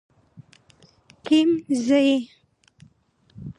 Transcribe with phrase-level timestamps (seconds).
[1.25, 1.49] کيم
[1.85, 2.17] ځي ئې